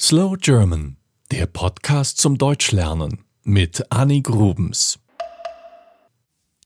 Slow 0.00 0.36
German, 0.36 0.96
der 1.30 1.46
Podcast 1.46 2.18
zum 2.18 2.36
Deutschlernen 2.36 3.24
mit 3.44 3.92
Annie 3.92 4.22
Grubens. 4.22 4.98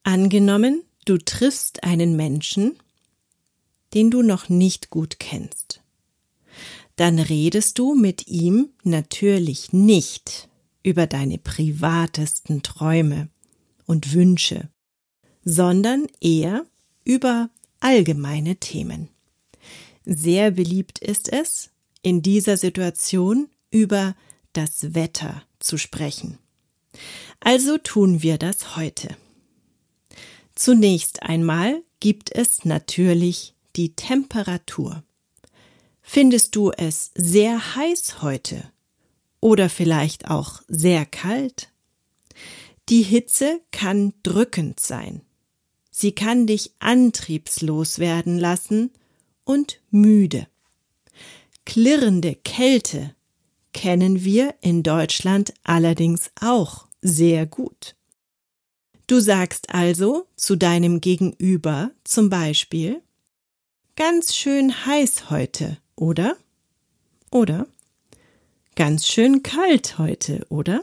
Angenommen, 0.03 0.83
du 1.05 1.19
triffst 1.19 1.85
einen 1.85 2.17
Menschen, 2.17 2.79
den 3.93 4.11
du 4.11 4.23
noch 4.23 4.49
nicht 4.49 4.89
gut 4.89 5.19
kennst. 5.19 5.83
Dann 6.97 7.19
redest 7.19 7.79
du 7.79 7.95
mit 7.95 8.29
ihm 8.29 8.71
natürlich 8.83 9.75
nicht 9.75 10.49
über 10.83 11.07
deine 11.07 11.37
privatesten 11.37 12.63
Träume 12.63 13.29
und 13.85 14.15
Wünsche, 14.15 14.71
sondern 15.45 16.07
eher 16.23 16.65
über 17.05 17.51
allgemeine 17.79 18.57
Themen. 18.57 19.11
Sehr 20.07 20.51
beliebt 20.51 20.99
ist 21.01 21.31
es, 21.31 21.71
in 22.03 22.23
dieser 22.23 22.57
Situation 22.57 23.49
über 23.71 24.15
das 24.53 24.95
Wetter 24.95 25.43
zu 25.59 25.79
sprechen. 25.79 26.39
Also 27.41 27.79
tun 27.79 28.23
wir 28.23 28.39
das 28.39 28.77
heute. 28.77 29.17
Zunächst 30.55 31.23
einmal 31.23 31.83
gibt 32.01 32.35
es 32.35 32.65
natürlich 32.65 33.55
die 33.77 33.95
Temperatur. 33.95 35.05
Findest 36.03 36.57
du 36.57 36.71
es 36.71 37.11
sehr 37.15 37.77
heiß 37.77 38.23
heute 38.23 38.71
oder 39.41 39.69
vielleicht 39.69 40.31
auch 40.31 40.63
sehr 40.67 41.07
kalt? 41.07 41.71
Die 42.89 43.03
Hitze 43.03 43.61
kann 43.71 44.15
drückend 44.23 44.81
sein. 44.81 45.21
Sie 45.91 46.13
kann 46.13 46.47
dich 46.47 46.73
antriebslos 46.79 47.99
werden 47.99 48.39
lassen 48.39 48.91
und 49.45 49.81
müde. 49.91 50.47
Klirrende 51.69 52.35
Kälte 52.35 53.15
kennen 53.75 54.25
wir 54.25 54.55
in 54.63 54.83
Deutschland 54.83 55.53
allerdings 55.65 56.31
auch 56.41 56.89
sehr 57.03 57.45
gut. 57.45 57.95
Du 59.07 59.21
sagst 59.21 59.69
also 59.69 60.27
zu 60.35 60.57
deinem 60.57 61.03
Gegenüber 61.03 61.91
zum 62.05 62.31
Beispiel 62.31 63.03
ganz 63.97 64.35
schön 64.35 64.87
heiß 64.87 65.29
heute, 65.29 65.77
oder? 65.95 66.39
Oder 67.31 67.67
ganz 68.75 69.07
schön 69.07 69.43
kalt 69.43 69.99
heute, 69.99 70.47
oder? 70.49 70.81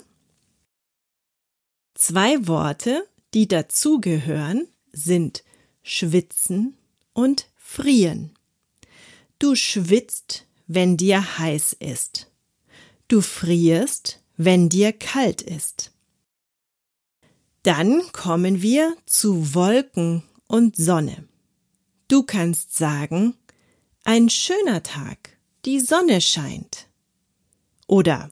Zwei 1.95 2.47
Worte, 2.47 3.07
die 3.33 3.47
dazugehören, 3.47 4.67
sind 4.91 5.43
schwitzen 5.81 6.77
und 7.13 7.49
frieren. 7.55 8.35
Du 9.39 9.55
schwitzt 9.55 10.45
wenn 10.67 10.97
dir 10.97 11.37
heiß 11.37 11.73
ist. 11.73 12.31
Du 13.07 13.21
frierst, 13.21 14.19
wenn 14.37 14.69
dir 14.69 14.93
kalt 14.93 15.41
ist. 15.41 15.91
Dann 17.63 18.01
kommen 18.11 18.61
wir 18.61 18.95
zu 19.05 19.53
Wolken 19.55 20.23
und 20.47 20.75
Sonne. 20.75 21.27
Du 22.07 22.23
kannst 22.23 22.75
sagen, 22.75 23.35
ein 24.03 24.29
schöner 24.29 24.83
Tag, 24.83 25.37
die 25.65 25.79
Sonne 25.79 26.21
scheint. 26.21 26.87
Oder 27.87 28.29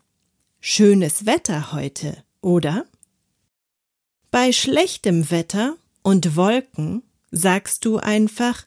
schönes 0.59 1.25
Wetter 1.25 1.71
heute, 1.73 2.23
oder? 2.41 2.85
Bei 4.29 4.51
schlechtem 4.51 5.31
Wetter 5.31 5.75
und 6.03 6.35
Wolken 6.35 7.03
sagst 7.31 7.85
du 7.85 7.97
einfach 7.97 8.65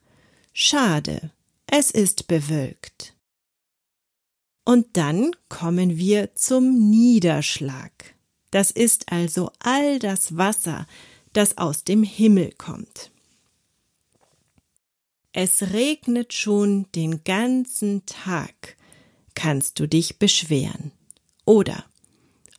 Schade, 0.53 1.31
es 1.67 1.91
ist 1.91 2.29
bewölkt. 2.29 3.16
Und 4.67 4.97
dann 4.97 5.31
kommen 5.49 5.97
wir 5.97 6.35
zum 6.35 6.91
Niederschlag. 6.91 8.17
Das 8.51 8.73
ist 8.73 9.13
also 9.13 9.53
all 9.61 10.01
das 10.01 10.37
Wasser, 10.37 10.89
das 11.33 11.57
aus 11.57 11.85
dem 11.85 12.03
Himmel 12.03 12.51
kommt. 12.59 13.13
Es 15.33 15.63
regnet 15.73 16.33
schon 16.33 16.87
den 16.97 17.23
ganzen 17.23 18.07
Tag, 18.07 18.77
kannst 19.37 19.79
du 19.79 19.87
dich 19.87 20.19
beschweren. 20.19 20.91
Oder 21.45 21.85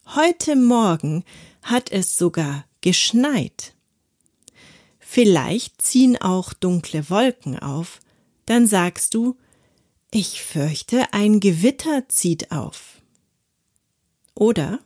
heute 0.06 0.56
Morgen 0.56 1.24
hat 1.60 1.92
es 1.92 2.16
sogar 2.16 2.64
geschneit. 2.80 3.74
Vielleicht 4.98 5.82
ziehen 5.82 6.16
auch 6.16 6.54
dunkle 6.54 7.10
Wolken 7.10 7.58
auf, 7.58 8.00
dann 8.46 8.66
sagst 8.66 9.12
du, 9.12 9.36
ich 10.10 10.42
fürchte, 10.42 11.12
ein 11.12 11.40
Gewitter 11.40 12.08
zieht 12.08 12.50
auf. 12.50 13.02
Oder 14.34 14.80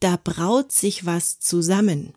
da 0.00 0.18
braut 0.22 0.72
sich 0.72 1.04
was 1.06 1.38
zusammen. 1.38 2.14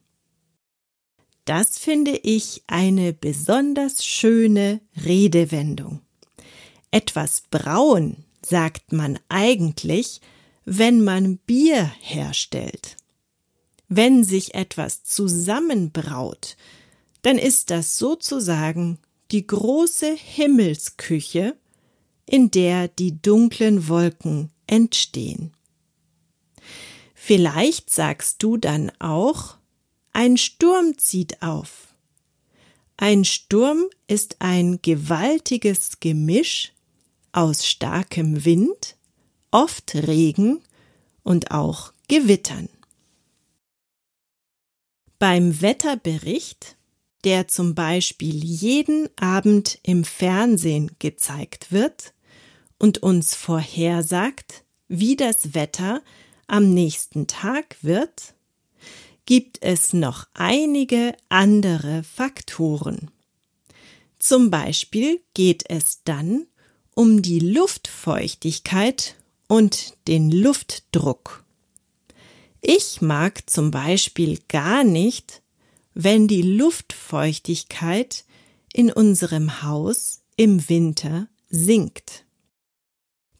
Das 1.45 1.77
finde 1.77 2.17
ich 2.17 2.63
eine 2.67 3.11
besonders 3.11 4.05
schöne 4.05 4.79
Redewendung. 5.05 5.99
Etwas 6.91 7.43
brauen 7.51 8.23
sagt 8.45 8.93
man 8.93 9.19
eigentlich, 9.27 10.21
wenn 10.63 11.03
man 11.03 11.37
Bier 11.39 11.91
herstellt. 11.99 12.95
Wenn 13.89 14.23
sich 14.23 14.55
etwas 14.55 15.03
zusammenbraut, 15.03 16.55
dann 17.21 17.37
ist 17.37 17.69
das 17.69 17.97
sozusagen 17.97 18.97
die 19.31 19.45
große 19.45 20.15
Himmelsküche, 20.15 21.57
in 22.25 22.51
der 22.51 22.87
die 22.87 23.21
dunklen 23.21 23.87
Wolken 23.87 24.51
entstehen. 24.67 25.53
Vielleicht 27.13 27.89
sagst 27.89 28.43
du 28.43 28.57
dann 28.57 28.91
auch, 28.99 29.57
ein 30.11 30.37
Sturm 30.37 30.97
zieht 30.97 31.41
auf. 31.41 31.93
Ein 32.97 33.25
Sturm 33.25 33.85
ist 34.07 34.37
ein 34.39 34.79
gewaltiges 34.81 35.99
Gemisch 35.99 36.73
aus 37.31 37.65
starkem 37.65 38.45
Wind, 38.45 38.95
oft 39.51 39.95
Regen 39.95 40.61
und 41.23 41.51
auch 41.51 41.93
Gewittern. 42.07 42.69
Beim 45.17 45.61
Wetterbericht 45.61 46.75
der 47.23 47.47
zum 47.47 47.75
Beispiel 47.75 48.43
jeden 48.43 49.09
Abend 49.17 49.79
im 49.83 50.03
Fernsehen 50.03 50.91
gezeigt 50.99 51.71
wird 51.71 52.13
und 52.77 53.01
uns 53.01 53.35
vorhersagt, 53.35 54.63
wie 54.87 55.15
das 55.15 55.53
Wetter 55.53 56.01
am 56.47 56.73
nächsten 56.73 57.27
Tag 57.27 57.77
wird, 57.81 58.33
gibt 59.25 59.59
es 59.61 59.93
noch 59.93 60.27
einige 60.33 61.15
andere 61.29 62.03
Faktoren. 62.03 63.09
Zum 64.19 64.49
Beispiel 64.49 65.21
geht 65.33 65.63
es 65.69 66.01
dann 66.03 66.45
um 66.93 67.21
die 67.21 67.39
Luftfeuchtigkeit 67.39 69.15
und 69.47 69.93
den 70.07 70.31
Luftdruck. 70.31 71.43
Ich 72.61 73.01
mag 73.01 73.49
zum 73.49 73.71
Beispiel 73.71 74.39
gar 74.47 74.83
nicht, 74.83 75.42
wenn 75.93 76.27
die 76.27 76.41
Luftfeuchtigkeit 76.41 78.25
in 78.73 78.91
unserem 78.91 79.61
Haus 79.61 80.21
im 80.35 80.67
Winter 80.69 81.27
sinkt. 81.49 82.25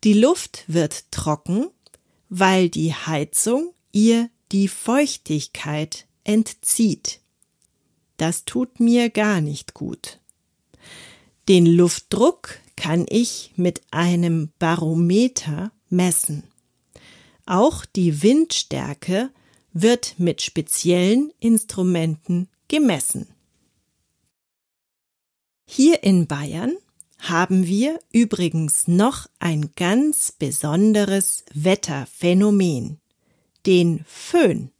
Die 0.03 0.13
Luft 0.13 0.63
wird 0.67 1.11
trocken, 1.11 1.67
weil 2.29 2.69
die 2.69 2.93
Heizung 2.93 3.73
ihr 3.91 4.29
die 4.51 4.67
Feuchtigkeit 4.67 6.07
entzieht. 6.23 7.19
Das 8.17 8.45
tut 8.45 8.79
mir 8.79 9.09
gar 9.09 9.41
nicht 9.41 9.73
gut. 9.73 10.19
Den 11.47 11.65
Luftdruck 11.65 12.59
kann 12.75 13.05
ich 13.09 13.51
mit 13.55 13.81
einem 13.91 14.51
Barometer 14.59 15.71
messen. 15.89 16.43
Auch 17.45 17.85
die 17.85 18.21
Windstärke 18.23 19.31
wird 19.73 20.15
mit 20.17 20.41
speziellen 20.41 21.31
Instrumenten 21.39 22.47
gemessen. 22.67 23.27
Hier 25.65 26.03
in 26.03 26.27
Bayern 26.27 26.75
haben 27.19 27.65
wir 27.65 27.99
übrigens 28.11 28.87
noch 28.87 29.27
ein 29.39 29.71
ganz 29.75 30.31
besonderes 30.31 31.45
Wetterphänomen, 31.53 32.99
den 33.65 34.03
Föhn. 34.05 34.71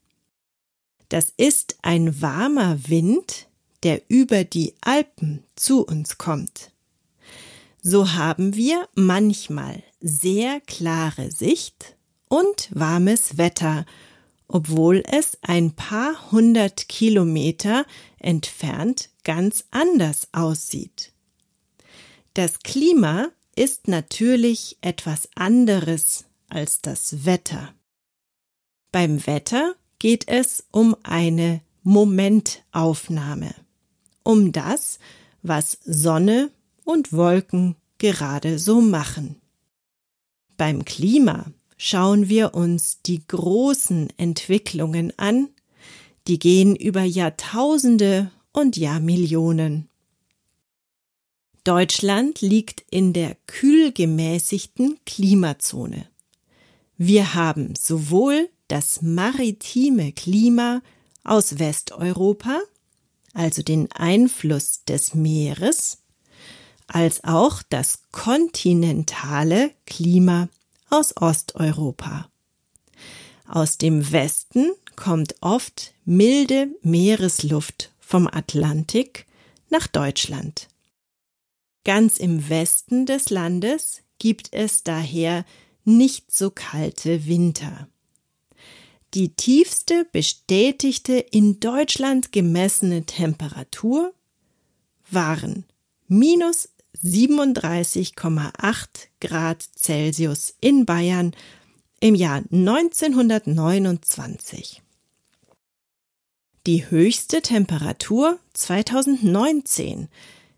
Das 1.09 1.33
ist 1.37 1.77
ein 1.81 2.21
warmer 2.21 2.89
Wind, 2.89 3.47
der 3.83 4.01
über 4.09 4.43
die 4.43 4.73
Alpen 4.81 5.43
zu 5.55 5.85
uns 5.85 6.17
kommt. 6.17 6.71
So 7.81 8.13
haben 8.13 8.55
wir 8.55 8.87
manchmal 8.95 9.83
sehr 9.99 10.61
klare 10.61 11.31
Sicht 11.31 11.95
und 12.29 12.69
warmes 12.71 13.37
Wetter 13.37 13.85
obwohl 14.53 15.03
es 15.11 15.35
ein 15.41 15.71
paar 15.71 16.31
hundert 16.31 16.87
Kilometer 16.87 17.87
entfernt 18.19 19.09
ganz 19.23 19.65
anders 19.71 20.27
aussieht. 20.31 21.11
Das 22.35 22.59
Klima 22.59 23.29
ist 23.55 23.87
natürlich 23.87 24.77
etwas 24.81 25.27
anderes 25.33 26.25
als 26.49 26.81
das 26.81 27.25
Wetter. 27.25 27.73
Beim 28.91 29.25
Wetter 29.25 29.73
geht 29.97 30.27
es 30.27 30.63
um 30.69 30.95
eine 31.01 31.61
Momentaufnahme, 31.81 33.55
um 34.21 34.51
das, 34.51 34.99
was 35.41 35.79
Sonne 35.83 36.51
und 36.83 37.11
Wolken 37.11 37.75
gerade 37.97 38.59
so 38.59 38.81
machen. 38.81 39.41
Beim 40.57 40.85
Klima 40.85 41.47
schauen 41.85 42.29
wir 42.29 42.53
uns 42.53 43.01
die 43.05 43.27
großen 43.27 44.07
Entwicklungen 44.15 45.11
an, 45.19 45.49
die 46.27 46.39
gehen 46.39 46.77
über 46.77 47.03
Jahrtausende 47.03 48.31
und 48.53 48.77
Jahrmillionen. 48.77 49.89
Deutschland 51.65 52.39
liegt 52.39 52.85
in 52.89 53.11
der 53.11 53.35
kühlgemäßigten 53.47 54.97
Klimazone. 55.05 56.07
Wir 56.97 57.33
haben 57.33 57.73
sowohl 57.75 58.47
das 58.69 59.01
maritime 59.01 60.13
Klima 60.13 60.81
aus 61.25 61.59
Westeuropa, 61.59 62.61
also 63.33 63.61
den 63.61 63.91
Einfluss 63.91 64.85
des 64.85 65.15
Meeres, 65.15 65.97
als 66.87 67.25
auch 67.25 67.61
das 67.61 68.03
kontinentale 68.13 69.71
Klima 69.85 70.47
aus 70.93 71.17
Osteuropa. 71.17 72.29
Aus 73.47 73.79
dem 73.79 74.11
Westen 74.11 74.73
kommt 74.95 75.33
oft 75.41 75.95
milde 76.05 76.67
Meeresluft 76.83 77.91
vom 77.99 78.27
Atlantik 78.27 79.25
nach 79.71 79.87
Deutschland. 79.87 80.67
Ganz 81.83 82.19
im 82.19 82.47
Westen 82.47 83.07
des 83.07 83.31
Landes 83.31 84.03
gibt 84.19 84.53
es 84.53 84.83
daher 84.83 85.45
nicht 85.83 86.31
so 86.31 86.51
kalte 86.51 87.25
Winter. 87.25 87.87
Die 89.15 89.33
tiefste 89.33 90.05
bestätigte 90.11 91.13
in 91.13 91.59
Deutschland 91.59 92.31
gemessene 92.31 93.03
Temperatur 93.07 94.13
waren 95.09 95.65
minus 96.07 96.69
37,8 97.03 98.87
Grad 99.19 99.61
Celsius 99.75 100.55
in 100.61 100.85
Bayern 100.85 101.35
im 101.99 102.15
Jahr 102.15 102.43
1929. 102.49 104.81
Die 106.65 106.89
höchste 106.89 107.41
Temperatur 107.41 108.39
2019 108.53 110.07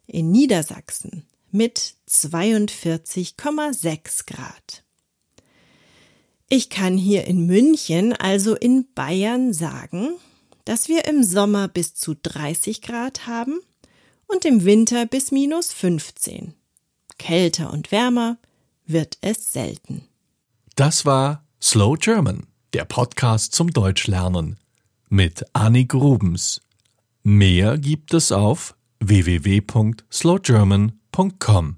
in 0.05 0.31
Niedersachsen 0.31 1.25
mit 1.49 1.95
42,6 2.07 4.27
Grad. 4.27 4.83
Ich 6.47 6.69
kann 6.69 6.95
hier 6.95 7.25
in 7.25 7.47
München, 7.47 8.13
also 8.13 8.53
in 8.53 8.85
Bayern, 8.93 9.51
sagen, 9.51 10.09
dass 10.63 10.89
wir 10.89 11.05
im 11.05 11.23
Sommer 11.23 11.67
bis 11.67 11.95
zu 11.95 12.13
30 12.13 12.83
Grad 12.83 13.25
haben 13.25 13.61
und 14.27 14.45
im 14.45 14.65
Winter 14.65 15.05
bis 15.05 15.31
minus 15.31 15.71
15. 15.73 16.53
Kälter 17.17 17.71
und 17.71 17.91
wärmer 17.91 18.37
wird 18.85 19.17
es 19.21 19.51
selten. 19.51 20.07
Das 20.75 21.05
war 21.05 21.43
Slow 21.61 21.97
German, 21.97 22.47
der 22.73 22.85
Podcast 22.85 23.53
zum 23.53 23.71
Deutschlernen 23.71 24.59
mit 25.09 25.43
Annik 25.53 25.93
Rubens. 25.93 26.61
Mehr 27.23 27.77
gibt 27.77 28.13
es 28.13 28.31
auf 28.31 28.75
www.slowgerman.com. 28.99 31.77